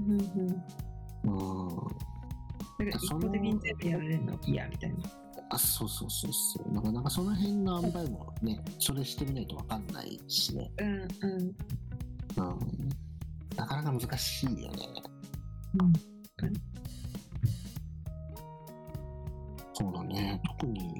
[1.23, 1.75] うんうん。
[1.77, 4.97] から一方的に全部やられるの嫌みたいな。
[5.49, 6.73] あそうそうそうそう。
[6.73, 11.01] なかなかその辺の塩梅もねそれしてみないと分かんないしね、うんうん。
[11.01, 12.59] うん、
[13.55, 14.87] なかなか難しいよね。
[19.73, 20.41] そうだね。
[20.59, 20.92] 特に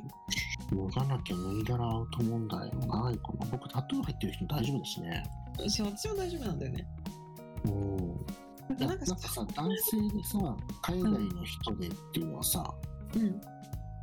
[0.73, 3.45] 脱がなきゃ脱いだらアウト問題はないかな。
[3.51, 5.23] 僕タトゥー入ってる人大丈夫ですね。
[5.59, 6.88] うんそう私も大丈夫なんだよね。
[7.65, 8.88] うん。
[8.88, 9.15] なんかさ
[9.55, 12.73] 男性でさ海外の人でっていうのはさ、
[13.15, 13.41] うん。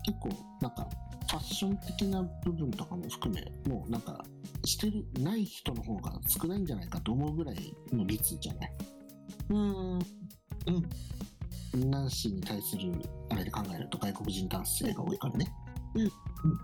[0.05, 0.29] 結構
[0.61, 0.89] なんか
[1.29, 4.25] ファッション的な部分とかも含めもうなんか
[4.65, 8.73] してるない人の方が少ないんじゃないかと思うぐらいの率じゃない？
[9.51, 9.99] うん。
[11.91, 12.93] ナンシーに対する
[13.31, 15.53] あれで考えると外国人男性が多いからね。
[15.95, 16.11] うん
[16.45, 16.59] うん。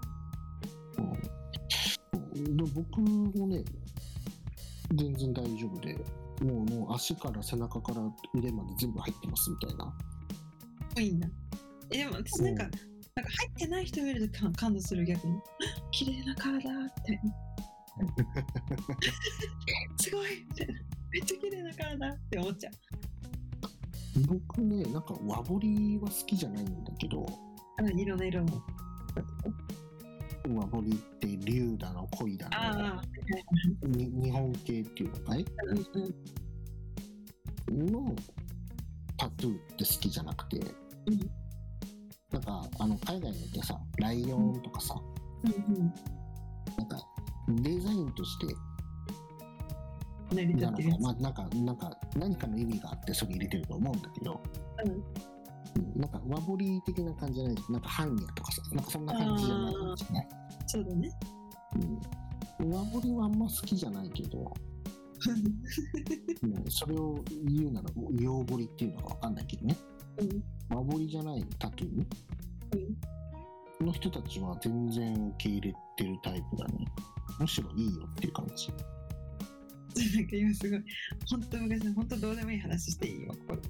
[2.57, 3.65] で僕もね
[4.95, 5.95] 全然大丈夫で
[6.45, 8.03] もうもう足から背中から
[8.35, 9.93] 腕まで全部入ってますみたいな。
[10.99, 11.29] いいんだ。
[11.91, 12.71] えでも私なんか、うん。
[13.15, 15.41] なんか入ってない人見ると感感動する逆に。
[15.93, 17.35] 綺麗な体みたいな
[19.99, 20.45] すごい。
[20.49, 20.75] みたいな
[21.11, 22.73] めっちゃ綺麗な体って思っちゃう。
[24.27, 27.27] 僕ねなんか和彫りは好きじゃないんだけど。
[27.79, 28.62] あの色の色の
[30.55, 33.01] 和彫りって竜だの恋だの。
[33.89, 35.45] に日本系っていうのかい？
[37.69, 38.17] うんうんの
[39.17, 40.63] タトゥーって好きじゃなくて、う
[41.11, 41.31] ん
[42.33, 44.95] なんかあの海外のってさライオンとかさ、
[45.45, 45.93] うん
[46.77, 46.99] なんか
[47.49, 48.55] デザインとして。
[50.33, 51.35] 成り立なのかってるやつまあなん。
[51.35, 51.77] かなん。
[51.77, 54.03] か何かの意味があってそれ入れてると思うん。
[54.03, 54.41] だけど、
[54.85, 54.91] うん。
[54.93, 55.05] うん
[55.95, 60.29] なんか和彫り的な感じじゃないなんか般若とかさなんかそんな感じじゃないかもしれない、
[60.67, 61.11] そうだね。
[62.61, 64.55] うん、和彫りはあんま好きじゃないけど、
[66.43, 69.77] うん、それを言うなら洋彫りっていうのかわかんないけどね。
[70.19, 70.77] うん。
[70.77, 72.07] 和彫りじゃないタトゥー？
[73.81, 73.87] うん。
[73.87, 76.87] の人たちは全然受け入れてるタイプだね。
[77.39, 78.69] むしろいいよっていう感じ。
[80.17, 80.85] なんか今すごい。
[81.31, 83.35] 本当昔の本当どうでもいい話していいよ。
[83.47, 83.69] ここで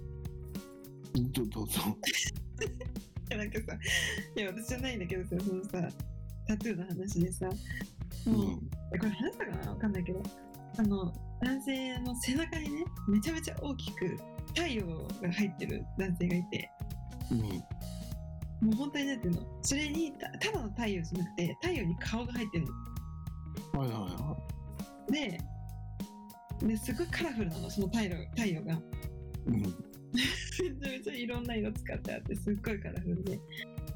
[1.15, 1.81] どどうぞ。
[3.31, 3.79] い やなんかさ
[4.37, 5.89] いや私じゃないんだけどさそのさ
[6.47, 7.47] タトゥーの話でさ
[8.27, 8.61] もう、
[8.95, 10.23] えこれ話したかなわかんないけど
[10.79, 14.17] あの男性の背中にねめちゃめちゃ大きく
[14.55, 14.87] 太陽
[15.21, 16.71] が入ってる男性がいて
[17.31, 17.41] うん。
[18.69, 19.43] もう本当になんていうの？
[19.63, 22.73] それにたただの太陽じゃなくて太陽に顔が入ってるの
[23.75, 23.81] うん。
[23.81, 24.37] はいはいは
[25.11, 25.41] で
[26.67, 28.83] ですごいカラフルなのその太陽太陽がい。
[29.47, 29.96] うん。
[30.17, 33.41] めちゃめちゃいろんな色使ってあってすっごいカラフルで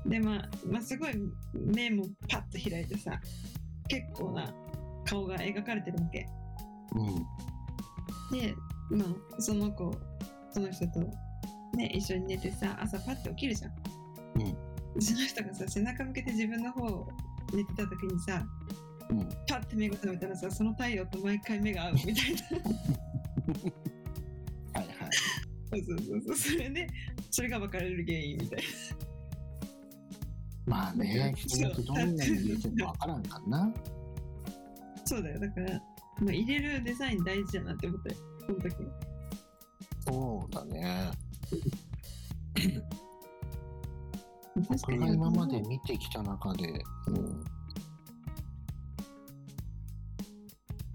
[0.06, 1.12] でまあ、まあ、すごい
[1.54, 3.20] 目もパッと開いてさ
[3.88, 4.52] 結構な
[5.04, 6.26] 顔が描かれてるわけ
[6.94, 8.38] うん。
[8.38, 8.54] で
[8.90, 9.94] まあその子
[10.52, 11.00] その人と
[11.76, 13.72] ね一緒に寝てさ朝パッと起きるじゃん
[14.40, 15.02] うん。
[15.02, 17.08] その人がさ背中向けて自分の方を
[17.52, 18.42] 寝てた時にさ
[19.10, 19.28] うん。
[19.48, 22.20] パッて目が覚めたらさその太陽と毎回目が合うみたいな。
[25.70, 26.86] そうそうそうそれで
[27.30, 28.64] それが別れる原因みたいな
[30.66, 33.72] まあね、人によってどんなに入れてるかわからんかな。
[35.04, 35.82] そうだよだから、
[36.20, 38.14] まあ、入れるデザイン大事だなって思って
[38.46, 38.76] その時
[40.06, 41.10] そうだね。
[44.68, 46.68] 僕がに今まで見てきた中で、
[47.08, 47.44] うん。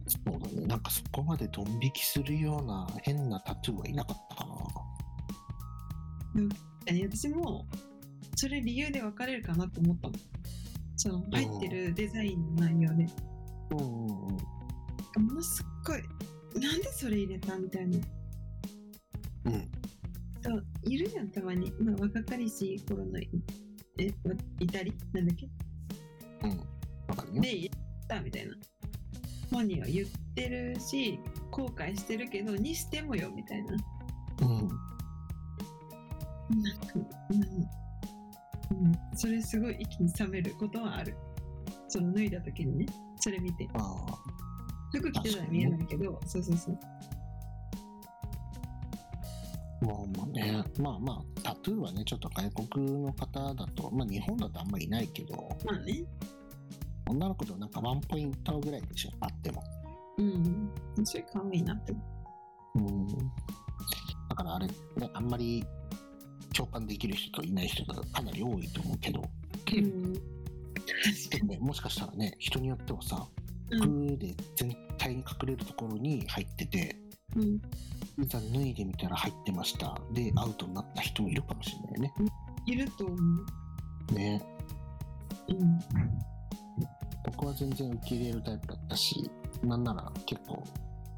[0.08, 0.68] そうだね。
[0.68, 4.45] なんかそこまでドン引きするような変なタトゥーはいなかったか
[6.36, 6.56] な。
[6.88, 7.66] え私も
[8.36, 10.14] それ理由で分かれるかなと思ったの
[10.98, 13.08] その入ってるデザインの内容で
[13.72, 15.26] うんうんうん。
[15.28, 16.04] ものすっごい
[16.62, 17.98] なんでそれ入れたみたいな
[19.46, 19.70] うん。
[20.44, 23.30] そういるじゃんたまに、まあ、若かりし頃のい
[23.98, 25.50] えわいたりなんだっけ？
[27.34, 27.42] うん。
[27.42, 27.72] で入れ
[28.08, 28.54] たみたいな
[29.52, 31.20] 本人は言ってるし
[31.52, 33.76] 後悔してるけどにしてもよみたいな
[34.42, 34.70] うん。
[36.50, 36.58] うん、
[38.86, 41.16] うん、それすごい一気に冷めることはある。
[41.88, 42.86] その脱いだ時にね、
[43.20, 43.68] それ見て。
[43.74, 43.82] ああ。
[44.92, 46.80] 服着てたら見えないけど、そうそうそう。
[49.82, 56.06] まあまあね、まあまあ、タトゥーはね、ちょっと外国の方だと、まあ日本だとあんまりいないけど、まあね。
[57.08, 59.64] 女の子となんかワンポイントぐらいでしょ、あっても。
[60.18, 60.72] うん。
[61.04, 61.94] それ可愛いなって。
[62.76, 63.08] うん。
[63.08, 63.16] だ
[64.36, 64.74] からあれ、ね、
[65.14, 65.64] あんまり
[66.56, 70.14] 共感できる人といない人がかなり多いと思うけど、うん。
[70.14, 70.20] で
[71.42, 73.28] もね、もしかしたらね、人によってはさ、
[73.72, 74.08] うん。
[74.08, 76.96] 服で全体に隠れるところに入ってて、
[77.36, 77.56] うん。
[78.24, 80.00] いざ脱いでみたら入ってました。
[80.14, 82.14] で、アウトになった人もいるかもしれないね。
[82.66, 83.16] いると思
[84.12, 84.14] う。
[84.14, 84.42] ね。
[85.50, 85.80] うん。
[87.26, 89.30] 僕は全然受け入れるタイプだったし、
[89.64, 90.64] なんなら結構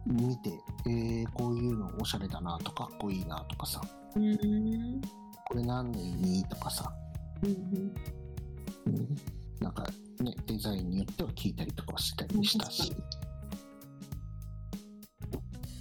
[0.08, 0.50] 見て、
[0.88, 3.82] えー、こういうのおしゃれだなとか、かっこいいなとかさ、
[4.16, 5.02] うん。
[5.50, 6.92] これ何の意味とかさ、
[7.44, 7.94] うん。
[8.86, 9.16] うん、
[9.62, 9.84] なんか
[10.20, 12.94] ね、デザインによっては聞いたりとかはしたりしたし、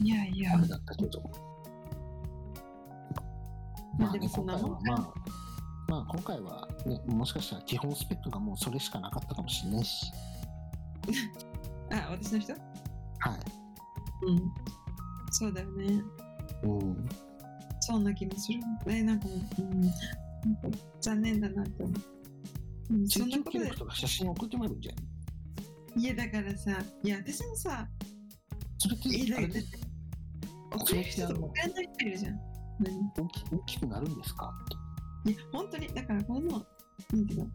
[0.01, 0.61] いやいやあ。
[0.61, 1.23] れだったけど。
[3.99, 5.15] まあね、今回は、まあ、
[5.89, 10.13] まあ今回はね、もしかしたら基本スペックがもうそれしかなかったかもしれないし、
[11.91, 12.53] あ、私の人？
[12.53, 12.61] はい。
[14.27, 14.53] うん。
[15.33, 16.03] そうだよね。
[16.63, 17.09] うん。
[17.87, 18.59] そんな気もする。
[18.89, 19.81] え、なんかもう、うん。
[19.83, 22.95] なんか残念だなって思う。
[22.95, 26.01] うん、そんなことでとか写真送ってもらうんじゃん。
[26.01, 26.05] い？
[26.05, 27.89] やだからさ、いや私もさ、
[28.79, 29.63] それって、あれで
[30.73, 32.41] 送れる人と送らない人いるじゃん。
[32.81, 34.53] 何大き大きくなるんですか？
[35.25, 37.47] いや、本当に、だからこの、なんていうの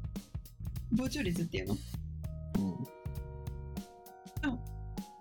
[0.96, 1.74] 膨張率っていうの？
[1.74, 2.88] うん。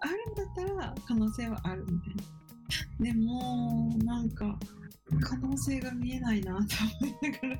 [0.02, 2.22] あるんだったら可能性はあるみたいな。
[3.00, 4.58] でも、なんか、
[5.18, 6.60] 可能性が見えないなと
[7.00, 7.54] 思いながら。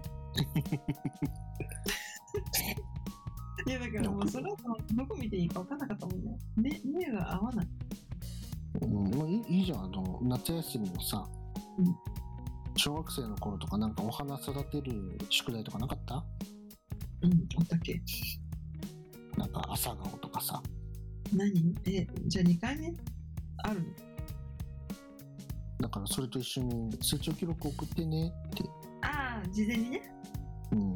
[3.66, 4.56] いや、だからもうそれは
[4.94, 6.38] どこ見ていいか分からなかったもんね。
[6.56, 7.68] 目目が合わない。
[8.82, 11.28] うん、もういいいいじゃん、あの、夏休みのさ、
[11.78, 11.96] うん
[12.76, 16.24] 小学生の頃とかなんかお花育てる宿題とかなかった？
[17.20, 18.00] うん、あったっけ？
[19.36, 20.62] なんか朝顔とかさ。
[21.34, 21.74] 何？
[21.84, 22.94] え、じゃあ2回目？
[23.58, 23.86] あるの？
[25.80, 28.64] だからそれと一緒に成長記録送ってねって。
[29.02, 30.12] ああ、事前にね。
[30.72, 30.92] うん。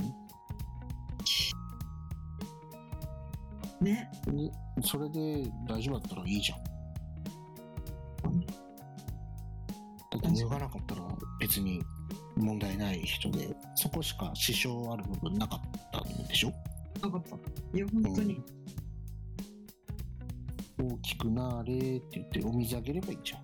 [3.81, 4.11] ね。
[4.27, 6.65] で、それで大丈夫だったらいいじゃん。
[10.11, 11.03] だって脱がなかったら
[11.41, 11.83] 別に
[12.37, 15.61] 問題ない人で、そこしか支障ある部分なかっ
[15.93, 16.53] たんでしょ？
[17.03, 17.37] なかった。
[17.77, 18.43] いや、本当に。
[20.79, 23.44] 大きくなれって言ってお水あげればいいじゃん。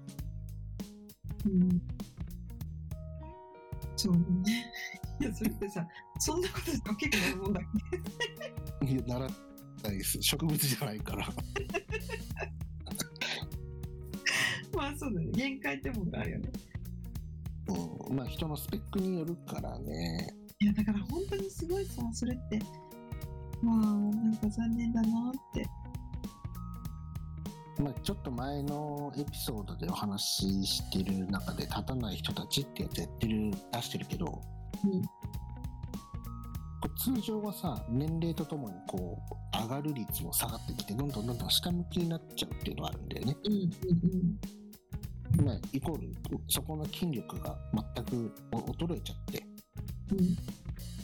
[1.47, 1.83] うん。
[3.97, 4.23] そうね。
[5.21, 5.87] いや、それってさ、
[6.19, 9.51] そんなことで大きくなるもんだっいや、習った
[9.83, 10.23] ないです。
[10.23, 11.27] 植物じゃないから。
[11.27, 11.33] け
[14.77, 15.31] まあそうだね。
[15.33, 16.51] 限界ってもんがあるよね。
[18.09, 18.17] うん。
[18.17, 20.35] まあ人のスペックによるからね。
[20.61, 22.59] いや、だから本当にすごいさ、それって、
[23.63, 25.67] まあ、なんか残念だなって。
[27.83, 34.43] まあちょっと前のエピソードでお話ししてる中で立たない人たちってやつやってる、出してるけど、
[34.85, 35.03] うん。
[36.97, 39.19] 通常はさ、年齢とともにこ
[39.55, 43.37] う、上がる率も下がってきて、どんどんどんどん下向きになっちゃうっていうのがあるんだよね。
[43.45, 46.15] うんうんまあ、イコール、
[46.49, 47.57] そこの筋力が
[47.95, 49.43] 全く衰えちゃって、
[50.13, 50.37] うん。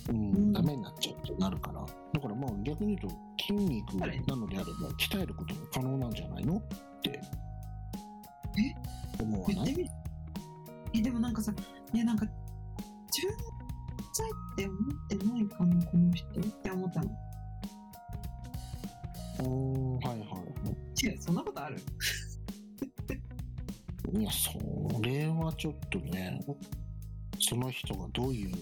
[0.08, 6.56] うん、うんダメになっちゃうってなるから、だからまあ逆に言うと、筋肉なのであれば鍛えることも可能なんじゃないの？
[6.56, 6.62] っ
[7.02, 7.20] て。
[9.20, 9.90] 思わない？
[10.94, 11.52] え、でもなんかさ、
[11.92, 12.26] いやなんか、
[13.14, 13.44] 自分の
[14.12, 16.40] 歳って思ってないかな、この人？
[16.40, 17.10] って思ったの。
[19.40, 21.06] おーはいはい。
[21.06, 21.76] 違う、そんなことある？
[24.18, 26.40] いや、それはちょっとね、
[27.40, 28.54] その人がどういう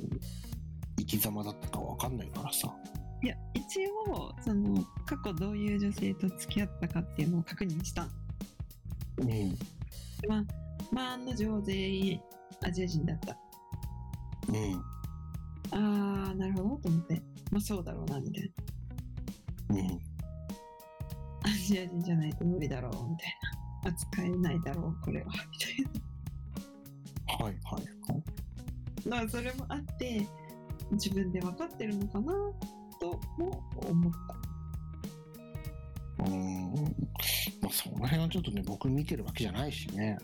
[1.07, 2.75] 生き様だったかわかんないからさ。
[3.23, 8.11] いや、一応、その、過去どういう女性と付き合ったかっていうのを確認したの。
[9.19, 9.59] うん。
[10.29, 10.45] まあ、
[10.93, 12.21] まあ、案の定全員
[12.63, 13.39] アジア人だった。
[14.49, 14.83] うん。
[15.71, 17.23] あー、なるほど、と思って。
[17.51, 18.53] まあ、そうだろうな、みたい
[19.69, 19.77] な。
[19.77, 20.01] うん。
[21.45, 23.39] アジア人じゃないと無理だろう、みたい
[23.85, 23.91] な。
[23.91, 25.85] 扱えないだろう、これは、みたい
[27.39, 27.45] な。
[27.45, 27.83] はいはい
[28.13, 28.23] はい。
[29.09, 30.27] だからそれもあって
[30.95, 32.33] 自分で分かってるのかな
[33.01, 34.13] とも思っ
[36.19, 36.75] たうーん。
[37.61, 40.19] まあその辺はちょっとね、僕見てるわけじゃないしね。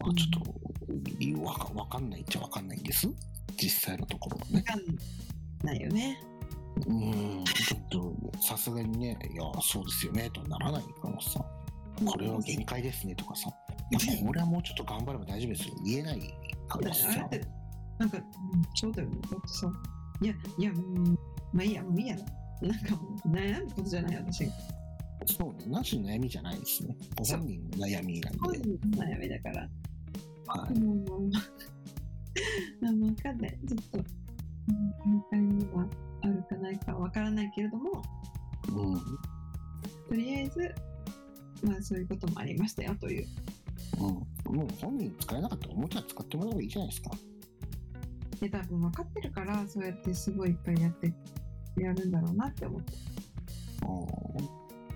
[0.00, 3.08] まあちょっと、わかわかんないっちゃわかんないんです。
[3.60, 4.64] 実際のところはね。
[5.62, 6.20] ないよね
[6.76, 7.44] うーん。
[7.44, 11.44] ちょっと、さすがにね、いや、そうですよね、とはならないからさ。
[12.04, 13.50] これは限界ですねとかさ。
[13.90, 15.74] いや、これはもうちょっと頑張れば大丈夫ですよ。
[15.84, 16.34] 言えない
[16.68, 17.08] からさ。
[17.10, 17.48] あれって
[17.98, 18.24] なんか、うん
[18.74, 19.72] そうだよねだってさ
[20.20, 21.18] いやいやもう
[21.52, 22.16] まあいいやもういいや
[22.60, 22.94] なんか
[23.26, 24.52] 悩むことじゃない私が
[25.24, 26.96] そうね、なしの悩みじゃないですね。
[27.16, 28.38] ご本人の悩みなんで。
[28.38, 29.68] 本人の悩みだから。
[30.46, 30.78] はい。
[30.78, 31.30] もう、もう、
[32.84, 33.58] なんもわかんない。
[33.66, 34.04] ちょっと、うん
[35.30, 35.86] 他には
[36.22, 38.02] あるかないかわからないけれども、
[38.68, 39.00] うん。
[40.08, 40.74] とりあえず、
[41.62, 43.26] まあそういうこともありましたよという。
[43.98, 44.35] うん。
[44.48, 47.10] もう本人使えなかったらおもちゃ使ってもらえばいいじゃないですか。
[48.40, 51.12] で、多分分かってるから、そうやってすごいいっぱいやって、
[51.78, 52.92] やるんだろうなって思って。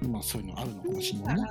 [0.02, 0.12] うん。
[0.12, 1.42] まあそういうのあるのかもしれないね。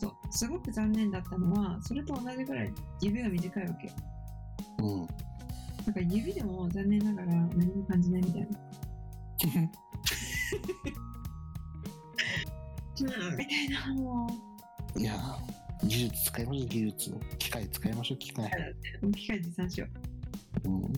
[0.00, 3.92] そう、すごく残念だったのは、それと同じぐらい指が短いわけ。
[4.82, 5.08] うん。
[5.86, 8.48] なんか指でも残念ながら何も感じないみたいな。
[9.44, 9.70] うん、
[13.36, 14.28] みたいな、も
[14.96, 17.14] いやー、技術使いましょう、技術。
[17.38, 18.50] 機械使いましょう、機械。
[19.02, 19.86] う、機械持参しよ
[20.64, 20.82] うん。
[20.82, 20.88] は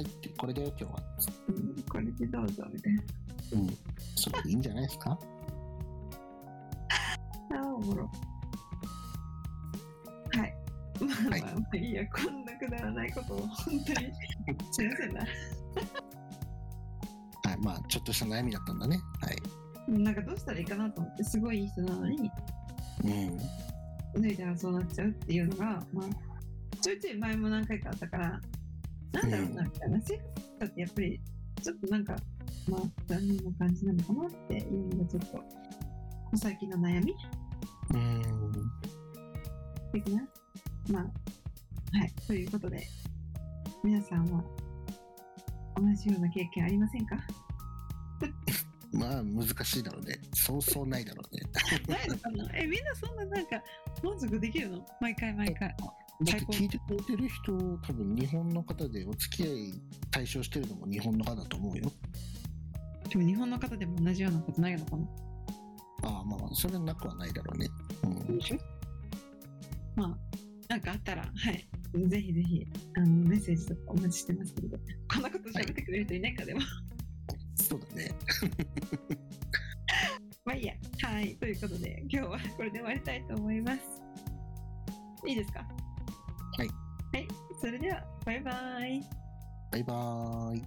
[0.00, 0.06] い、
[0.36, 1.02] これだよ、今日は。
[1.48, 1.52] う。
[1.52, 3.02] うん、これでどうぞ、みたいな。
[3.52, 3.76] うん。
[4.14, 5.18] それでいいんじゃないですか？
[7.50, 8.04] ああ、おもろ。
[8.04, 8.10] は
[10.44, 10.54] い。
[11.00, 14.12] まあはいまあまあいいや、こんなくだらないことを本当に
[14.70, 15.20] すいませんな。
[15.20, 15.26] は
[17.52, 19.00] い、まあ、ちょっとした悩みだったんだね。
[19.22, 19.36] はい。
[19.90, 22.30] なんかどうしたらいいかなと思って、すごいいい人なのに、
[23.04, 23.38] うん。
[24.14, 28.40] 脱いだらそうなっちゃうっていうのが、まあ、ちょいちょい前も何回かあったから、
[29.12, 29.98] なんだろうな、みたいな。
[29.98, 30.20] って
[30.76, 31.20] やっぱり、
[31.62, 32.16] ちょっとなんか、
[32.68, 37.14] まあ、残念な感じなのかなっていうのがちょっと、最近の悩み
[37.90, 38.22] うん。
[39.92, 40.28] 的な。
[40.90, 42.12] まあ、はい。
[42.26, 42.86] ということで、
[43.82, 44.42] 皆さんは、
[45.76, 47.16] 同じような経験ありませんか？
[48.92, 50.18] まあ、難しいだろうね。
[50.34, 51.42] そうそうないだろうね。
[51.88, 52.50] ないのかな？
[52.56, 53.62] え、みんなそんななんか、
[54.02, 54.86] 満足できるの？
[55.00, 55.74] 毎回毎回。
[56.24, 59.80] だって聞いてくれてる人、多分日本の方でお付き合い
[60.10, 61.92] 対象してるのも日本の方だと思うよ。
[63.08, 65.06] でも日本の方でも同じようなことないのかな？
[66.02, 67.68] ああ、まあ、それなくはないだろうね。
[68.04, 68.38] うん。
[69.96, 70.18] まあ、
[70.68, 71.68] なんかあったら、はい。
[72.08, 74.78] ぜひぜひ、あの、メッセージとかお待ちしてますので。
[75.12, 76.60] こんなこと喋ってくれる人いないか、でも。
[77.56, 78.12] そうだね。
[80.44, 80.74] まあいいや。
[81.08, 81.36] はい。
[81.36, 83.80] ということで、今日はこれで終わりたいと思います。
[85.26, 85.60] いいですか？
[86.58, 86.68] はい。
[87.12, 87.28] はい。
[87.58, 88.52] それでは、バイバ
[88.86, 89.02] イ。
[89.72, 90.62] バイバーイ。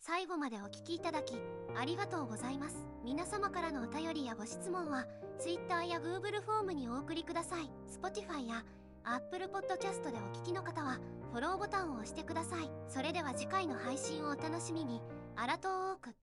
[0.00, 1.34] 最後までお聞きいただき
[1.76, 5.04] ありがとうございます皆様からのお便りやご質問は
[5.40, 8.64] Twitter や Google フォームにお送りください Spotify や
[9.02, 11.00] Apple Podcast でお聞きの方は
[11.32, 15.02] フォローボタンを押してくださいそれでは次回の配信をお楽しみに
[15.34, 16.10] アラトーーク